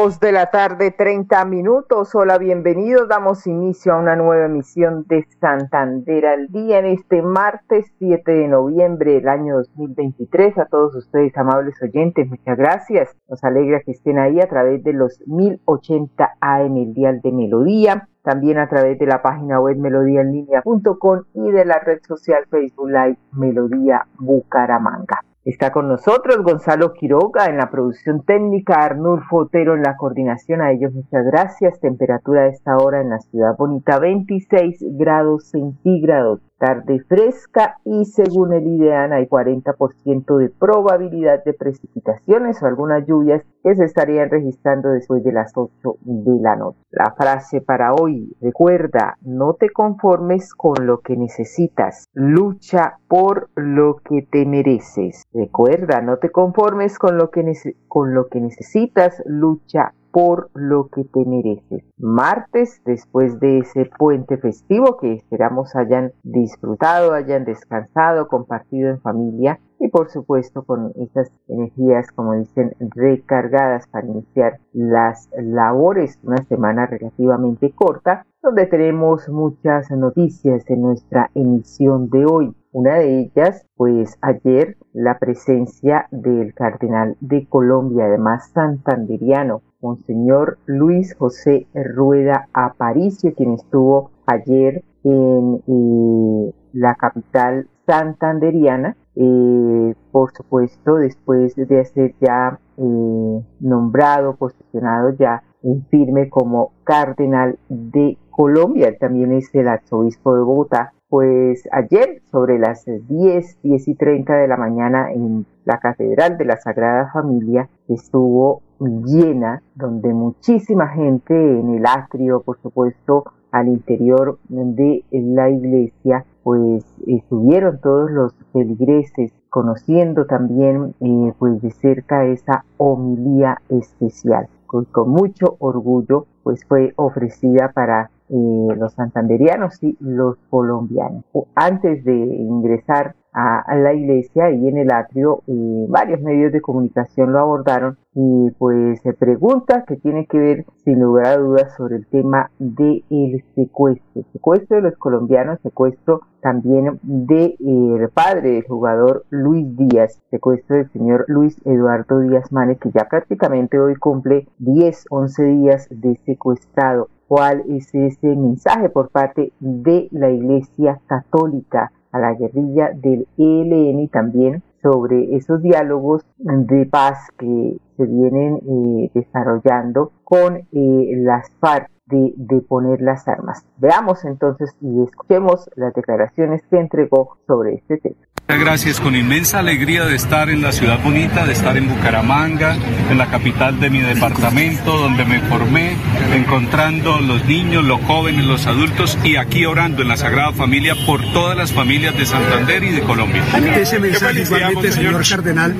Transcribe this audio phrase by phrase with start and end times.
[0.00, 2.14] De la tarde, 30 minutos.
[2.14, 3.06] Hola, bienvenidos.
[3.06, 8.48] Damos inicio a una nueva emisión de Santander al día en este martes 7 de
[8.48, 10.56] noviembre del año 2023.
[10.56, 13.14] A todos ustedes, amables oyentes, muchas gracias.
[13.28, 18.08] Nos alegra que estén ahí a través de los 1080 AM, el dial de Melodía.
[18.22, 23.18] También a través de la página web melodíaenlínea.com y de la red social Facebook Live
[23.32, 25.20] Melodía Bucaramanga.
[25.42, 30.60] Está con nosotros Gonzalo Quiroga en la producción técnica, Arnulfo Otero en la coordinación.
[30.60, 31.80] A ellos muchas gracias.
[31.80, 38.52] Temperatura de esta hora en la ciudad bonita 26 grados centígrados tarde fresca y según
[38.52, 44.90] el IDEAN hay 40% de probabilidad de precipitaciones o algunas lluvias que se estarían registrando
[44.90, 46.78] después de las 8 de la noche.
[46.90, 53.96] La frase para hoy, recuerda, no te conformes con lo que necesitas, lucha por lo
[53.96, 55.22] que te mereces.
[55.32, 57.54] Recuerda, no te conformes con lo que,
[57.88, 61.84] con lo que necesitas, lucha por lo que te mereces.
[61.98, 69.60] Martes, después de ese puente festivo que esperamos hayan disfrutado, hayan descansado, compartido en familia
[69.78, 76.86] y por supuesto con esas energías, como dicen, recargadas para iniciar las labores, una semana
[76.86, 82.54] relativamente corta, donde tenemos muchas noticias en nuestra emisión de hoy.
[82.72, 91.14] Una de ellas, pues ayer, la presencia del cardenal de Colombia, además santanderiano, Monseñor Luis
[91.16, 101.56] José Rueda Aparicio, quien estuvo ayer en eh, la capital santanderiana, eh, por supuesto, después
[101.56, 109.54] de ser ya eh, nombrado, posicionado ya en firme como cardenal de Colombia, también es
[109.54, 115.12] el arzobispo de Bogotá, pues ayer sobre las 10, 10 y 30 de la mañana
[115.12, 122.40] en la Catedral de la Sagrada Familia estuvo llena, donde muchísima gente en el atrio,
[122.40, 131.32] por supuesto, al interior de la iglesia, pues estuvieron todos los feligreses conociendo también eh,
[131.38, 134.48] pues de cerca esa homilía especial.
[134.66, 141.24] Con, con mucho orgullo pues fue ofrecida para eh, los santanderianos y los colombianos.
[141.54, 147.32] Antes de ingresar a, la iglesia y en el atrio eh, varios medios de comunicación
[147.32, 151.96] lo abordaron y pues se pregunta que tiene que ver sin lugar a dudas sobre
[151.96, 158.66] el tema del el secuestro, secuestro de los colombianos, secuestro también del de, padre del
[158.66, 164.48] jugador Luis Díaz, secuestro del señor Luis Eduardo Díaz Mane que ya prácticamente hoy cumple
[164.58, 167.08] 10, 11 días de secuestrado.
[167.28, 171.92] ¿Cuál es ese mensaje por parte de la Iglesia Católica?
[172.12, 179.10] A la guerrilla del ELN también sobre esos diálogos de paz que se vienen eh,
[179.14, 183.64] desarrollando con eh, las FARC de, de, poner las armas.
[183.76, 188.16] Veamos entonces y escuchemos las declaraciones que entregó sobre este tema.
[188.58, 192.76] Gracias, con inmensa alegría de estar en la ciudad bonita, de estar en Bucaramanga,
[193.10, 195.96] en la capital de mi departamento, donde me formé,
[196.34, 201.22] encontrando los niños, los jóvenes, los adultos y aquí orando en la Sagrada Familia por
[201.32, 203.42] todas las familias de Santander y de Colombia.
[203.76, 205.74] Ese mensaje igualmente, señor Cardenal,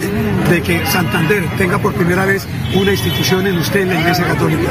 [0.49, 4.71] de que Santander tenga por primera vez una institución en usted, en la Iglesia Católica.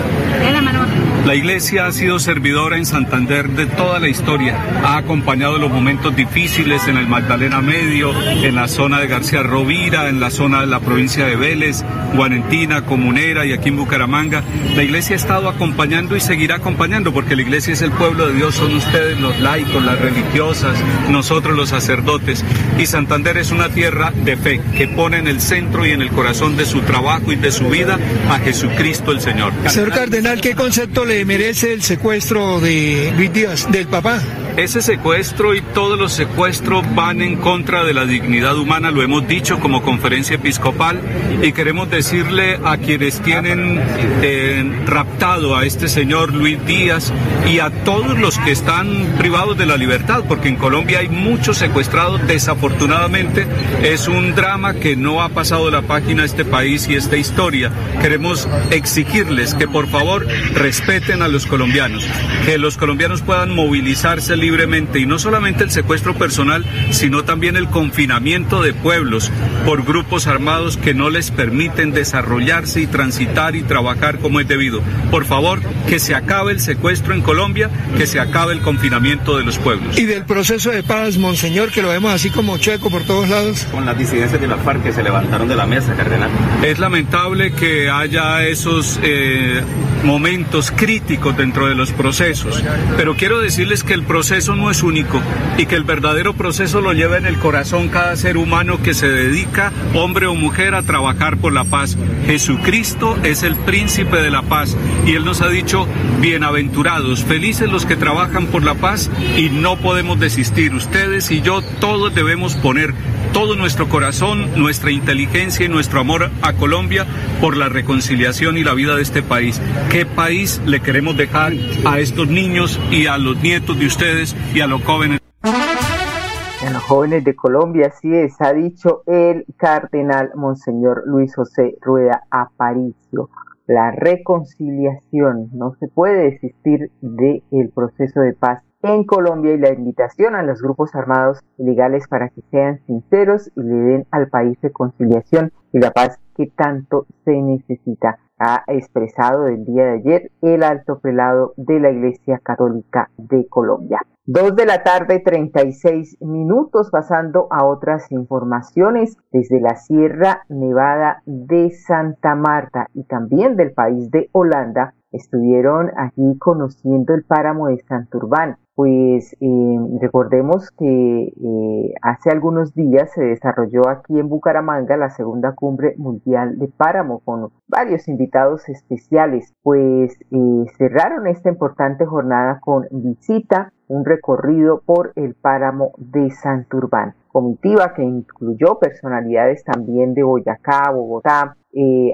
[1.30, 6.16] La Iglesia ha sido servidora en Santander de toda la historia, ha acompañado los momentos
[6.16, 10.66] difíciles en el Magdalena Medio, en la zona de García Rovira, en la zona de
[10.66, 11.84] la provincia de Vélez,
[12.16, 14.42] Guarentina, Comunera y aquí en Bucaramanga.
[14.76, 18.34] La iglesia ha estado acompañando y seguirá acompañando porque la iglesia es el pueblo de
[18.34, 20.80] Dios, son ustedes los laicos, las religiosas,
[21.12, 22.44] nosotros los sacerdotes.
[22.80, 26.10] Y Santander es una tierra de fe que pone en el centro y en el
[26.10, 28.00] corazón de su trabajo y de su vida
[28.32, 29.54] a Jesucristo el Señor.
[29.68, 34.22] Señor Cardenal, ¿qué concepto le merece el secuestro de Luis Díaz, del papá?
[34.64, 39.26] Ese secuestro y todos los secuestros van en contra de la dignidad humana, lo hemos
[39.26, 41.00] dicho como conferencia episcopal
[41.42, 43.82] y queremos decirle a quienes tienen
[44.22, 47.14] eh, raptado a este señor Luis Díaz
[47.50, 51.58] y a todos los que están privados de la libertad, porque en Colombia hay muchos
[51.58, 53.48] secuestrados, desafortunadamente
[53.82, 57.72] es un drama que no ha pasado la página a este país y esta historia.
[58.02, 62.06] Queremos exigirles que por favor respeten a los colombianos,
[62.46, 64.49] que los colombianos puedan movilizarse libremente
[64.96, 69.32] y no solamente el secuestro personal, sino también el confinamiento de pueblos
[69.66, 74.82] por grupos armados que no les permiten desarrollarse y transitar y trabajar como es debido.
[75.12, 79.44] Por favor, que se acabe el secuestro en Colombia, que se acabe el confinamiento de
[79.44, 79.98] los pueblos.
[79.98, 83.68] Y del proceso de paz, Monseñor, que lo vemos así como checo por todos lados.
[83.72, 86.32] Con las disidencias de la FARC que se levantaron de la mesa, cardenal.
[86.64, 89.62] Es lamentable que haya esos eh,
[90.04, 92.64] momentos críticos dentro de los procesos,
[92.98, 95.22] pero quiero decirles que el proceso no es único
[95.58, 99.10] y que el verdadero proceso lo lleva en el corazón cada ser humano que se
[99.10, 101.98] dedica, hombre o mujer, a trabajar por la paz.
[102.26, 105.88] Jesucristo es el príncipe de la paz y Él nos ha dicho,
[106.22, 110.74] bienaventurados, felices los que trabajan por la paz y no podemos desistir.
[110.74, 112.94] Ustedes y yo todos debemos poner
[113.34, 117.06] todo nuestro corazón, nuestra inteligencia y nuestro amor a Colombia
[117.42, 119.62] por la reconciliación y la vida de este país.
[119.92, 121.54] ¿Qué país le queremos dejar
[121.86, 125.20] a estos niños y a los nietos de ustedes y a los jóvenes?
[125.44, 132.24] A los jóvenes de Colombia, así es, ha dicho el cardenal Monseñor Luis José Rueda
[132.30, 133.30] Aparicio.
[133.68, 140.36] La reconciliación, no se puede desistir del proceso de paz en Colombia y la invitación
[140.36, 145.52] a los grupos armados ilegales para que sean sinceros y le den al país reconciliación
[145.74, 148.20] y la paz que tanto se necesita.
[148.38, 154.00] Ha expresado el día de ayer el alto prelado de la Iglesia Católica de Colombia.
[154.26, 161.72] Dos de la tarde, 36 minutos, pasando a otras informaciones desde la Sierra Nevada de
[161.72, 164.94] Santa Marta y también del país de Holanda.
[165.12, 173.12] Estuvieron allí conociendo el páramo de Santurbán pues eh, recordemos que eh, hace algunos días
[173.12, 179.54] se desarrolló aquí en Bucaramanga la segunda cumbre mundial de páramo con varios invitados especiales,
[179.64, 187.16] pues eh, cerraron esta importante jornada con visita, un recorrido por el páramo de Santurbán,
[187.28, 191.58] comitiva que incluyó personalidades también de Boyacá, Bogotá,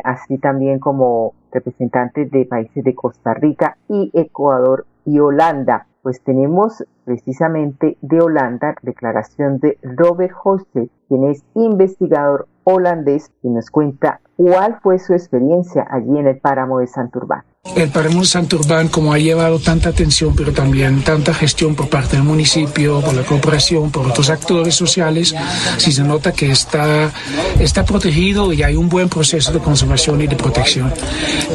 [0.03, 6.85] así también como representantes de países de Costa Rica y Ecuador y Holanda pues tenemos
[7.03, 14.79] precisamente de Holanda declaración de Robert Jose, quien es investigador holandés y nos cuenta cuál
[14.83, 17.43] fue su experiencia allí en el páramo de Santurbán.
[17.73, 22.23] El de Santurbán, como ha llevado tanta atención, pero también tanta gestión por parte del
[22.23, 25.33] municipio, por la cooperación, por otros actores sociales,
[25.77, 27.11] sí se nota que está,
[27.59, 30.93] está protegido y hay un buen proceso de conservación y de protección.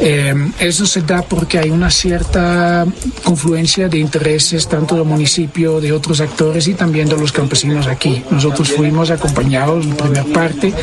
[0.01, 2.85] Eh, eso se da porque hay una cierta
[3.23, 8.21] confluencia de intereses, tanto del municipio, de otros actores y también de los campesinos aquí.
[8.29, 10.73] Nosotros fuimos acompañados en primera parte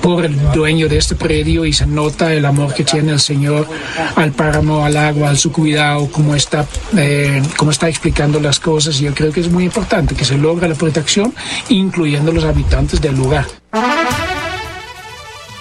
[0.00, 3.68] por el dueño de este predio y se nota el amor que tiene el señor
[4.16, 6.64] al páramo al agua, al su cuidado, cómo está,
[6.96, 9.00] eh, cómo está explicando las cosas.
[9.00, 11.32] Y yo creo que es muy importante que se logre la protección,
[11.68, 13.44] incluyendo los habitantes del lugar.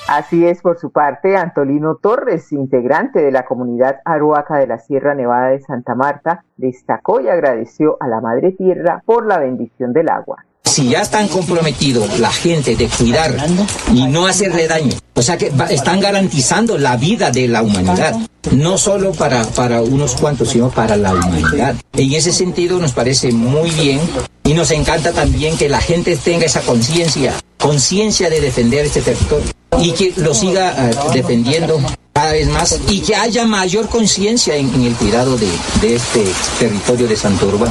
[0.07, 5.13] Así es, por su parte, Antolino Torres, integrante de la comunidad Aruaca de la Sierra
[5.13, 10.09] Nevada de Santa Marta, destacó y agradeció a la Madre Tierra por la bendición del
[10.09, 13.35] agua si ya están comprometidos la gente de cuidar
[13.93, 18.15] y no hacerle daño, o sea que están garantizando la vida de la humanidad,
[18.51, 21.75] no solo para, para unos cuantos, sino para la humanidad.
[21.93, 23.99] En ese sentido nos parece muy bien
[24.43, 29.51] y nos encanta también que la gente tenga esa conciencia, conciencia de defender este territorio
[29.79, 31.79] y que lo siga eh, defendiendo
[32.13, 35.49] cada vez más y que haya mayor conciencia en, el cuidado de,
[35.81, 36.25] de este
[36.59, 37.67] territorio de Santurba.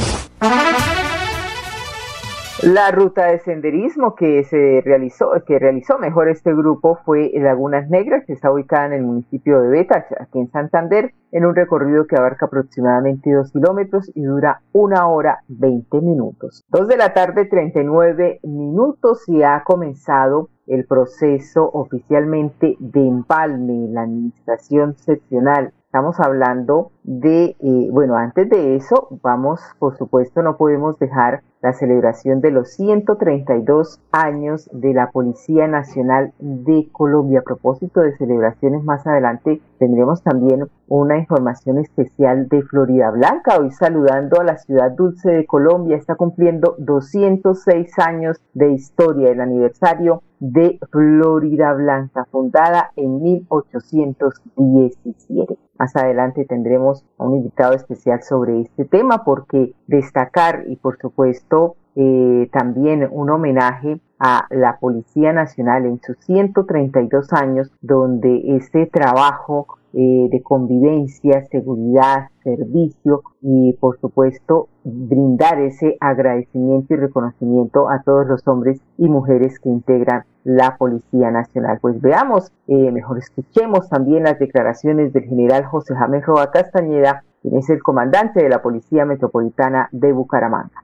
[2.63, 8.25] La ruta de senderismo que se realizó, que realizó mejor este grupo fue Lagunas Negras,
[8.25, 12.17] que está ubicada en el municipio de Beta, aquí en Santander, en un recorrido que
[12.17, 16.65] abarca aproximadamente dos kilómetros y dura una hora veinte minutos.
[16.67, 24.01] Dos de la tarde, 39 minutos y ha comenzado el proceso oficialmente de empalme la
[24.01, 30.99] administración seccional Estamos hablando de, eh, bueno, antes de eso, vamos, por supuesto, no podemos
[30.99, 37.39] dejar la celebración de los 132 años de la Policía Nacional de Colombia.
[37.39, 43.57] A propósito de celebraciones más adelante, tendremos también una información especial de Florida Blanca.
[43.59, 49.41] Hoy saludando a la ciudad dulce de Colombia, está cumpliendo 206 años de historia, el
[49.41, 55.57] aniversario de Florida Blanca, fundada en 1817.
[55.77, 61.48] Más adelante tendremos a un invitado especial sobre este tema porque destacar y por supuesto
[61.95, 69.79] eh, también un homenaje a la Policía Nacional en sus 132 años, donde ese trabajo
[69.91, 78.27] eh, de convivencia, seguridad, servicio y por supuesto brindar ese agradecimiento y reconocimiento a todos
[78.27, 81.79] los hombres y mujeres que integran la Policía Nacional.
[81.81, 87.57] Pues veamos, eh, mejor escuchemos también las declaraciones del general José James Roa Castañeda, quien
[87.57, 90.83] es el comandante de la Policía Metropolitana de Bucaramanga.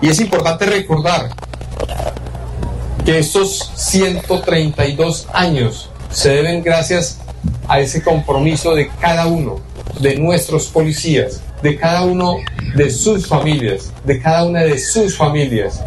[0.00, 1.30] Y es importante recordar
[3.04, 7.18] que estos 132 años se deben gracias
[7.68, 9.60] a ese compromiso de cada uno
[10.00, 12.36] de nuestros policías, de cada uno
[12.74, 15.80] de sus familias, de cada una de sus familias,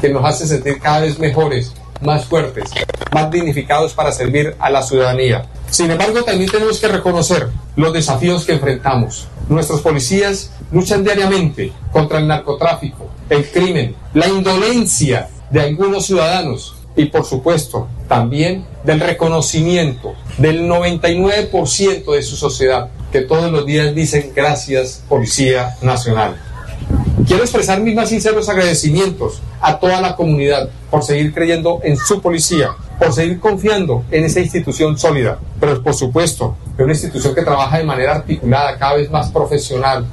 [0.00, 2.70] que nos hace sentir cada vez mejores más fuertes,
[3.12, 5.46] más dignificados para servir a la ciudadanía.
[5.70, 9.28] Sin embargo, también tenemos que reconocer los desafíos que enfrentamos.
[9.48, 17.06] Nuestros policías luchan diariamente contra el narcotráfico, el crimen, la indolencia de algunos ciudadanos y
[17.06, 24.32] por supuesto también del reconocimiento del 99% de su sociedad que todos los días dicen
[24.34, 26.36] gracias Policía Nacional.
[27.26, 32.20] Quiero expresar mis más sinceros agradecimientos a toda la comunidad por seguir creyendo en su
[32.20, 37.42] policía, por seguir confiando en esa institución sólida, pero por supuesto, es una institución que
[37.42, 40.04] trabaja de manera articulada, cada vez más profesional.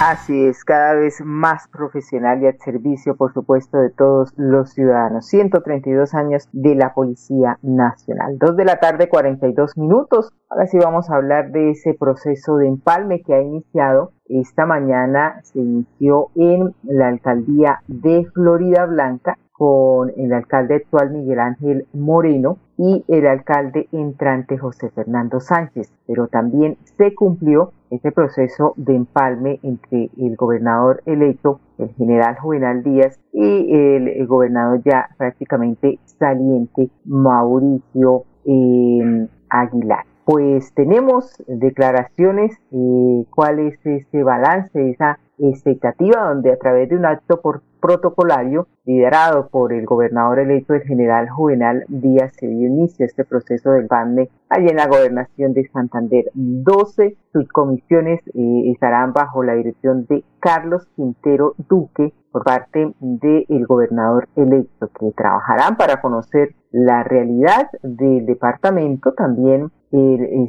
[0.00, 5.26] Así es, cada vez más profesional y al servicio, por supuesto, de todos los ciudadanos.
[5.26, 8.38] 132 años de la Policía Nacional.
[8.38, 10.32] Dos de la tarde, 42 minutos.
[10.48, 14.12] Ahora sí vamos a hablar de ese proceso de empalme que ha iniciado.
[14.26, 21.40] Esta mañana se inició en la alcaldía de Florida Blanca con el alcalde actual Miguel
[21.40, 28.74] Ángel Moreno y el alcalde entrante José Fernando Sánchez, pero también se cumplió este proceso
[28.76, 35.98] de empalme entre el gobernador electo, el general Juvenal Díaz, y el, gobernador ya prácticamente
[36.04, 40.04] saliente, Mauricio eh, Aguilar.
[40.24, 47.06] Pues tenemos declaraciones, eh, cuál es este balance, esa expectativa, donde a través de un
[47.06, 53.04] acto por protocolario liderado por el gobernador electo el general Juvenal Díaz se dio inicio
[53.04, 56.30] a este proceso del BANME allí en la gobernación de Santander.
[56.34, 64.28] 12 subcomisiones eh, estarán bajo la dirección de Carlos Quintero Duque por parte del gobernador
[64.36, 70.46] electo que trabajarán para conocer la realidad del departamento, también eh,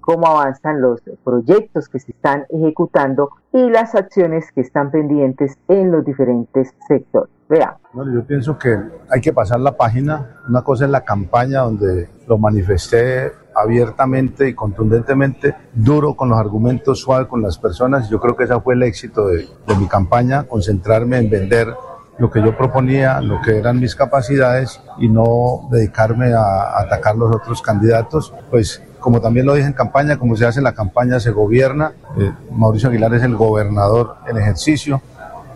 [0.00, 5.90] cómo avanzan los proyectos que se están ejecutando y las acciones que están pendientes en
[5.90, 7.30] los diferentes sectores.
[7.48, 7.80] Veamos.
[7.92, 8.78] Bueno, yo pienso que
[9.10, 10.40] hay que pasar la página.
[10.48, 17.00] Una cosa es la campaña donde lo manifesté abiertamente y contundentemente, duro con los argumentos,
[17.00, 18.08] suave con las personas.
[18.08, 19.48] Yo creo que ese fue el éxito de,
[19.78, 21.74] mi campaña, concentrarme en vender
[22.18, 27.34] lo que yo proponía, lo que eran mis capacidades y no dedicarme a atacar los
[27.34, 31.30] otros candidatos, pues como también lo dije en campaña, como se hace la campaña, se
[31.30, 31.92] gobierna.
[32.18, 35.00] Eh, Mauricio Aguilar es el gobernador en ejercicio,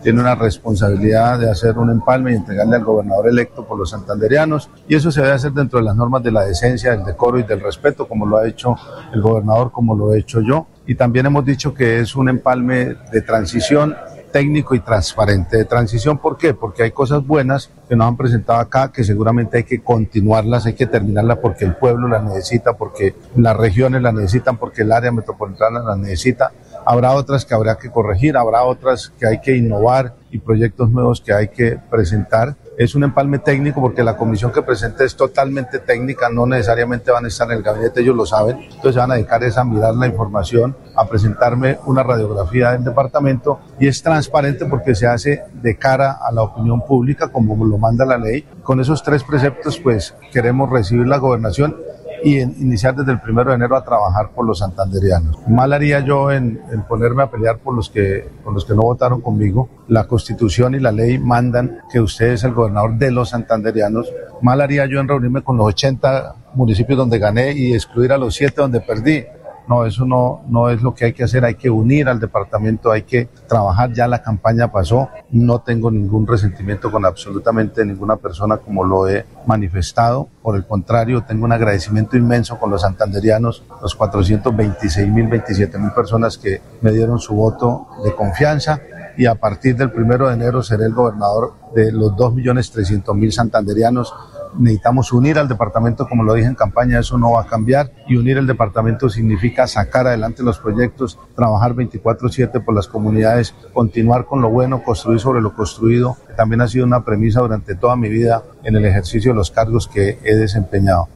[0.05, 4.69] tiene una responsabilidad de hacer un empalme y entregarle al gobernador electo por los santanderianos,
[4.87, 7.43] y eso se debe hacer dentro de las normas de la decencia, del decoro y
[7.43, 8.75] del respeto, como lo ha hecho
[9.11, 10.67] el gobernador, como lo he hecho yo.
[10.85, 13.95] Y también hemos dicho que es un empalme de transición
[14.31, 16.19] técnico y transparente de transición.
[16.19, 16.53] ¿Por qué?
[16.53, 20.73] Porque hay cosas buenas que nos han presentado acá que seguramente hay que continuarlas, hay
[20.73, 25.11] que terminarlas porque el pueblo las necesita, porque las regiones las necesitan, porque el área
[25.11, 26.51] metropolitana las necesita.
[26.85, 31.21] Habrá otras que habrá que corregir, habrá otras que hay que innovar y proyectos nuevos
[31.21, 35.79] que hay que presentar es un empalme técnico porque la comisión que presenta es totalmente
[35.79, 39.11] técnica, no necesariamente van a estar en el gabinete, ellos lo saben, entonces se van
[39.11, 44.65] a dedicar a mirar la información, a presentarme una radiografía del departamento y es transparente
[44.65, 48.45] porque se hace de cara a la opinión pública como lo manda la ley.
[48.63, 51.77] Con esos tres preceptos pues queremos recibir la gobernación
[52.25, 55.37] y iniciar desde el primero de enero a trabajar por los santanderianos.
[55.47, 59.21] Mal haría yo en, ponerme a pelear por los, que, por los que no votaron
[59.21, 59.69] conmigo.
[59.87, 64.11] La constitución y la ley mandan que usted es el gobernador de los santanderianos.
[64.41, 68.33] Mal haría yo en reunirme con los 80 municipios donde gané y excluir a los
[68.33, 69.23] 7 donde perdí.
[69.67, 72.91] No, eso no, no es lo que hay que hacer, hay que unir al departamento,
[72.91, 78.57] hay que trabajar, ya la campaña pasó, no tengo ningún resentimiento con absolutamente ninguna persona
[78.57, 83.95] como lo he manifestado, por el contrario, tengo un agradecimiento inmenso con los santanderianos, los
[83.95, 88.79] 426 mil, 27 mil personas que me dieron su voto de confianza
[89.17, 94.13] y a partir del primero de enero seré el gobernador de los 2.300.000 santanderianos
[94.57, 98.15] necesitamos unir al departamento, como lo dije en campaña, eso no va a cambiar y
[98.17, 104.41] unir el departamento significa sacar adelante los proyectos, trabajar 24/7 por las comunidades, continuar con
[104.41, 108.43] lo bueno, construir sobre lo construido, también ha sido una premisa durante toda mi vida
[108.63, 111.07] en el ejercicio de los cargos que he desempeñado.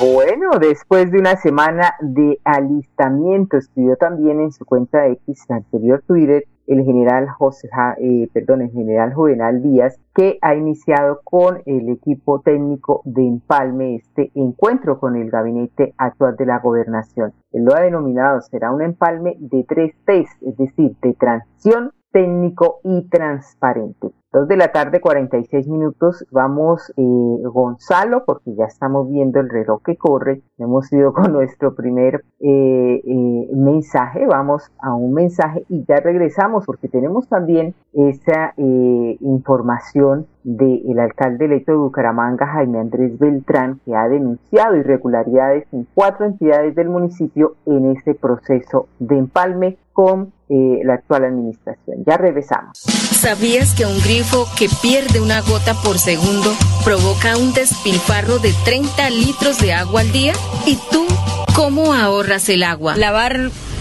[0.00, 6.44] Bueno, después de una semana de alistamiento, escribió también en su cuenta X anterior Twitter
[6.66, 12.40] el general José, eh, perdón, el general Juvenal Díaz, que ha iniciado con el equipo
[12.40, 17.32] técnico de Empalme este encuentro con el gabinete actual de la gobernación.
[17.52, 22.80] Él lo ha denominado, será un empalme de tres P's, es decir, de transición, técnico
[22.84, 24.12] y transparente.
[24.32, 26.24] Dos de la tarde, 46 minutos.
[26.30, 27.02] Vamos, eh,
[27.42, 30.40] Gonzalo, porque ya estamos viendo el reloj que corre.
[30.56, 34.24] Hemos ido con nuestro primer eh, eh, mensaje.
[34.26, 41.72] Vamos a un mensaje y ya regresamos porque tenemos también esa información del alcalde electo
[41.72, 47.92] de Bucaramanga, Jaime Andrés Beltrán, que ha denunciado irregularidades en cuatro entidades del municipio en
[47.96, 52.04] este proceso de empalme con la actual administración.
[52.06, 52.78] Ya regresamos.
[52.78, 56.50] ¿Sabías que un grifo que pierde una gota por segundo
[56.84, 60.32] provoca un despilfarro de 30 litros de agua al día?
[60.66, 61.06] ¿Y tú
[61.54, 62.96] cómo ahorras el agua?
[62.96, 63.50] Lavar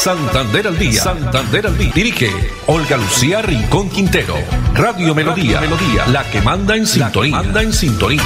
[0.00, 0.92] Santander al día.
[0.92, 1.92] Santander al día.
[1.94, 2.28] Dirige
[2.68, 4.32] Olga Lucía Rincón Quintero.
[4.74, 5.60] Radio Melodía.
[5.60, 6.06] Melodía.
[6.10, 7.36] La que manda en sintonía.
[7.36, 8.22] Manda en sintonía.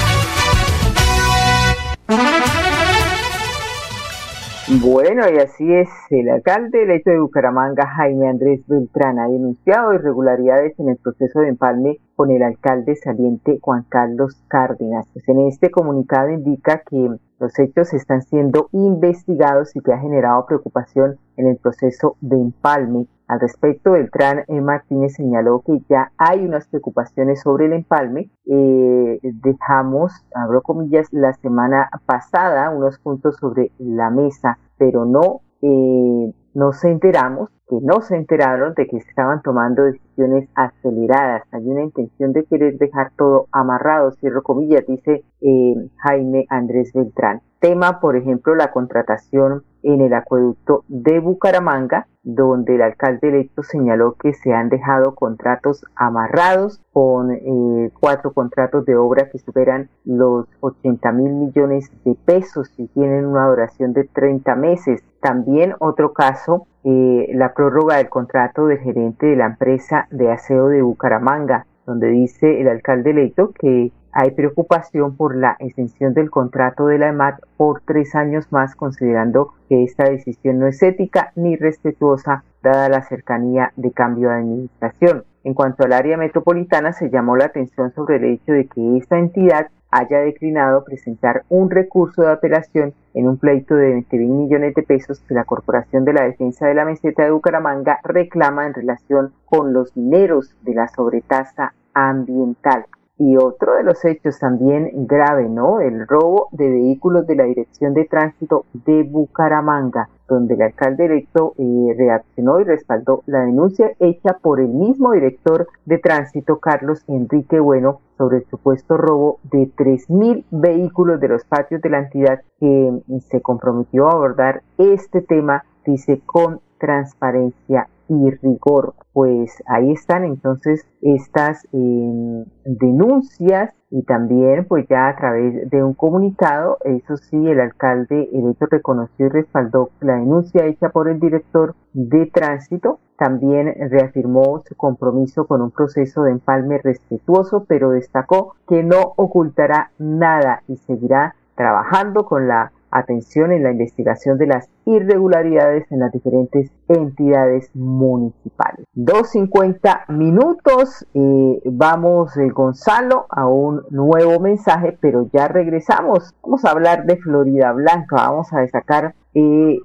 [4.81, 5.89] Bueno, y así es.
[6.11, 11.49] El alcalde electo de Bucaramanga, Jaime Andrés Beltrán, ha denunciado irregularidades en el proceso de
[11.49, 15.09] empalme con el alcalde saliente Juan Carlos Cárdenas.
[15.13, 20.47] Pues en este comunicado indica que los hechos están siendo investigados y que ha generado
[20.47, 23.07] preocupación en el proceso de empalme.
[23.27, 24.61] Al respecto, Beltrán e.
[24.61, 28.31] Martínez señaló que ya hay unas preocupaciones sobre el empalme.
[28.47, 36.35] Eh, dejamos, abro comillas, la semana pasada unos puntos sobre la mesa, pero no, eh,
[36.53, 41.43] no se enteramos que no se enteraron de que estaban tomando decisiones aceleradas.
[41.53, 47.41] Hay una intención de querer dejar todo amarrado, cierro comillas, dice eh, Jaime Andrés Beltrán.
[47.65, 54.17] Tema, por ejemplo, la contratación en el acueducto de Bucaramanga, donde el alcalde electo señaló
[54.21, 60.47] que se han dejado contratos amarrados con eh, cuatro contratos de obra que superan los
[60.61, 65.03] 80 mil millones de pesos y tienen una duración de 30 meses.
[65.23, 70.69] También otro caso eh, la prórroga del contrato del gerente de la empresa de aseo
[70.69, 76.87] de Bucaramanga, donde dice el alcalde electo que hay preocupación por la extensión del contrato
[76.87, 81.57] de la EMAT por tres años más, considerando que esta decisión no es ética ni
[81.57, 85.25] respetuosa dada la cercanía de cambio de administración.
[85.43, 89.19] En cuanto al área metropolitana, se llamó la atención sobre el hecho de que esta
[89.19, 94.75] entidad haya declinado presentar un recurso de apelación en un pleito de 20 mil millones
[94.75, 98.75] de pesos que la Corporación de la Defensa de la Meseta de Bucaramanga reclama en
[98.75, 102.87] relación con los dineros de la sobretasa ambiental.
[103.17, 105.81] Y otro de los hechos también grave, ¿no?
[105.81, 111.55] El robo de vehículos de la Dirección de Tránsito de Bucaramanga, donde el alcalde electo
[111.57, 117.61] eh, reaccionó y respaldó la denuncia hecha por el mismo director de tránsito, Carlos Enrique
[117.61, 123.01] Bueno, sobre el supuesto robo de 3.000 vehículos de los patios de la entidad que
[123.29, 128.95] se comprometió a abordar este tema, dice, con transparencia y rigor.
[129.13, 135.95] Pues ahí están entonces estas em, denuncias y también pues ya a través de un
[135.95, 141.75] comunicado, eso sí, el alcalde electo reconoció y respaldó la denuncia hecha por el director
[141.93, 142.99] de tránsito.
[143.17, 149.93] También reafirmó su compromiso con un proceso de empalme respetuoso, pero destacó que no ocultará
[149.99, 156.13] nada y seguirá trabajando con la atención en la investigación de las irregularidades en las
[156.13, 158.87] diferentes entidades municipales.
[158.95, 166.33] 2.50 minutos, eh, vamos eh, Gonzalo a un nuevo mensaje, pero ya regresamos.
[166.43, 169.81] Vamos a hablar de Florida Blanca, vamos a destacar eh,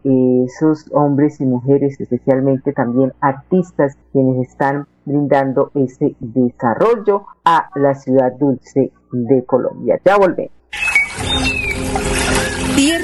[0.45, 8.31] esos hombres y mujeres, especialmente también artistas, quienes están brindando ese desarrollo a la ciudad
[8.33, 9.99] dulce de Colombia.
[10.05, 10.51] Ya volvemos.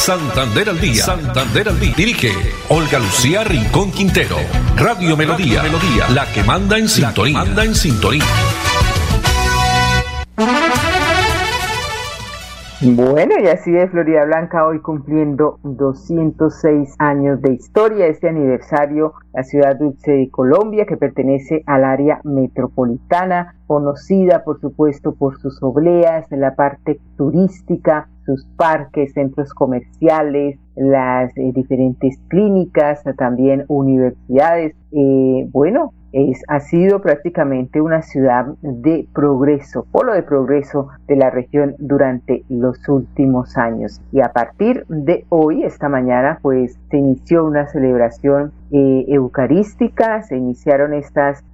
[0.00, 1.04] Santander al día.
[1.04, 1.92] Santander al día.
[1.94, 2.30] Dirige
[2.70, 4.36] Olga Lucía Rincón Quintero.
[4.74, 5.62] Radio Melodía.
[5.62, 6.08] Melodía.
[6.14, 7.38] La que manda en sintonía.
[7.38, 8.24] Manda en sintonía.
[12.82, 18.06] Bueno, y así de Florida Blanca hoy cumpliendo 206 años de historia.
[18.06, 25.14] Este aniversario, la ciudad dulce de Colombia, que pertenece al área metropolitana, conocida por supuesto
[25.14, 33.64] por sus obleas, la parte turística, sus parques, centros comerciales, las eh, diferentes clínicas, también
[33.68, 34.74] universidades.
[34.92, 41.30] Eh, bueno, es, ha sido prácticamente una ciudad de progreso, polo de progreso de la
[41.30, 44.00] región durante los últimos años.
[44.12, 50.36] Y a partir de hoy, esta mañana, pues se inició una celebración eh, eucarística, se
[50.36, 51.44] iniciaron estas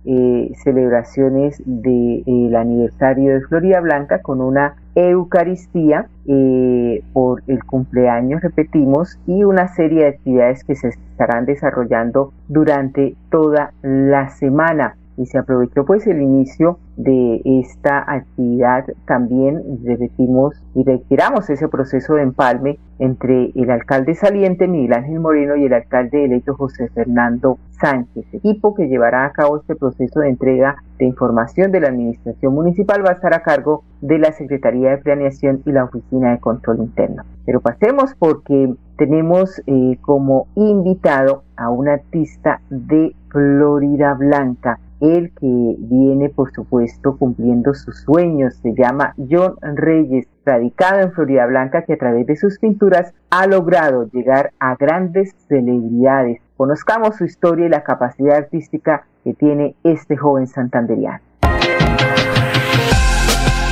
[0.62, 9.44] celebraciones del aniversario de Florida Blanca con una Eucaristía eh, por el cumpleaños, repetimos, y
[9.44, 15.84] una serie de actividades que se estarán desarrollando durante toda la semana y se aprovechó
[15.84, 23.50] pues el inicio de esta actividad también repetimos y retiramos ese proceso de empalme entre
[23.54, 28.24] el alcalde saliente Miguel Ángel Moreno y el alcalde electo José Fernando Sánchez.
[28.32, 33.04] Equipo que llevará a cabo este proceso de entrega de información de la administración municipal
[33.04, 36.78] va a estar a cargo de la Secretaría de Planeación y la Oficina de Control
[36.78, 37.24] Interno.
[37.44, 45.74] Pero pasemos porque tenemos eh, como invitado a un artista de Florida Blanca el que
[45.78, 48.54] viene, por supuesto, cumpliendo sus sueños.
[48.62, 53.46] Se llama John Reyes, radicado en Florida Blanca, que a través de sus pinturas ha
[53.46, 56.40] logrado llegar a grandes celebridades.
[56.56, 61.20] Conozcamos su historia y la capacidad artística que tiene este joven santanderiano.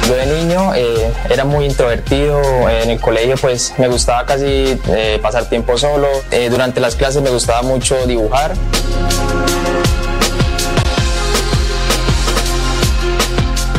[0.07, 5.19] Yo de niño eh, era muy introvertido, en el colegio pues me gustaba casi eh,
[5.23, 8.53] pasar tiempo solo, eh, durante las clases me gustaba mucho dibujar.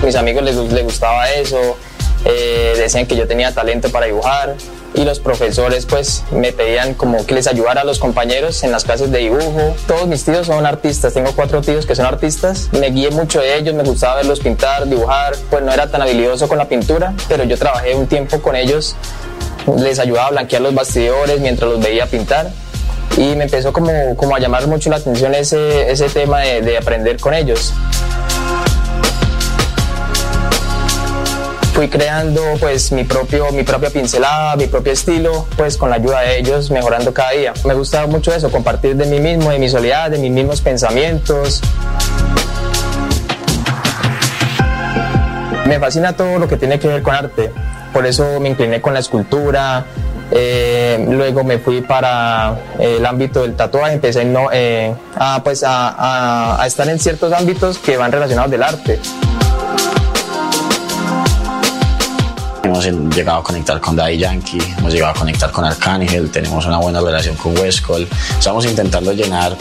[0.05, 1.77] Mis amigos les, gustaba eso,
[2.25, 4.55] eh, decían que yo tenía talento para dibujar
[4.93, 8.85] y los profesores pues me pedían como que les ayudara a los compañeros en las
[8.85, 9.75] clases de dibujo.
[9.87, 13.57] Todos mis tíos son artistas, tengo cuatro tíos que son artistas, me guié mucho de
[13.57, 17.43] ellos, me gustaba verlos pintar, dibujar, pues no era tan habilidoso con la pintura, pero
[17.43, 18.95] yo trabajé un tiempo con ellos,
[19.77, 22.51] les ayudaba a blanquear los bastidores mientras los veía pintar
[23.17, 27.19] y me empezó como, como a llamar mucho la atención ese, ese tema de aprender
[27.19, 27.73] con ellos.
[31.75, 36.21] Fui creando pues mi propio mi propia pincelada mi propio estilo pues con la ayuda
[36.21, 37.53] de ellos mejorando cada día.
[37.65, 41.59] Me gusta mucho eso compartir de mí mismo de mi soledad de mis mismos pensamientos.
[45.65, 47.51] Me fascina todo lo que tiene que ver con arte.
[47.91, 49.85] Por eso me incliné con la escultura.
[50.31, 56.63] Eh, luego me fui para el ámbito del tatuaje, empecé no, eh, a, pues a
[56.65, 58.99] estar en ciertos ámbitos que van relacionados del arte.
[62.83, 66.77] Hemos llegado a conectar con Daddy Yankee, hemos llegado a conectar con Arcángel, tenemos una
[66.77, 68.05] buena relación con Westcol.
[68.37, 69.55] Estamos intentando llenar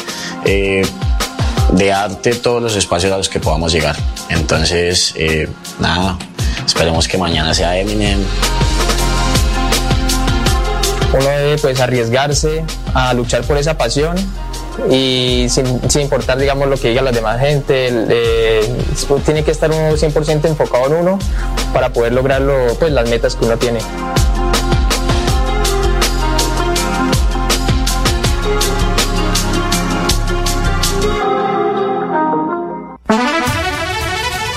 [0.44, 0.84] eh,
[1.74, 3.96] de arte todos los espacios a los que podamos llegar.
[4.30, 5.48] Entonces, eh,
[5.78, 6.18] nada,
[6.66, 8.18] esperemos que mañana sea Eminem.
[11.12, 14.16] Uno debe pues arriesgarse a luchar por esa pasión
[14.90, 18.60] y sin, importar digamos lo que diga la demás gente eh,
[19.24, 21.18] tiene que estar uno 100% enfocado en uno
[21.72, 22.42] para poder lograr
[22.78, 23.80] pues las metas que uno tiene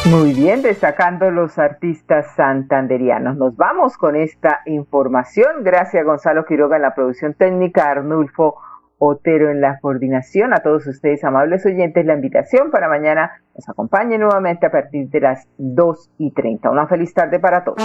[0.09, 3.35] Muy bien, destacando los artistas santanderianos.
[3.35, 5.63] Nos vamos con esta información.
[5.63, 8.55] Gracias Gonzalo Quiroga en la producción técnica, Arnulfo
[8.99, 10.53] Otero en la coordinación.
[10.53, 15.19] A todos ustedes, amables oyentes, la invitación para mañana nos acompañe nuevamente a partir de
[15.19, 16.69] las 2 y 30.
[16.71, 17.83] Una feliz tarde para todos.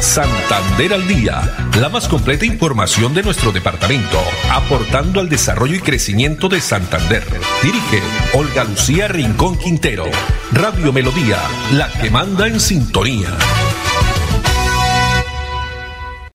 [0.00, 1.40] Santander al Día,
[1.80, 4.18] la más completa información de nuestro departamento,
[4.50, 7.22] aportando al desarrollo y crecimiento de Santander.
[7.62, 8.00] Dirige
[8.34, 10.06] Olga Lucía Rincón Quintero.
[10.52, 11.38] Radio Melodía,
[11.74, 13.28] la que manda en sintonía.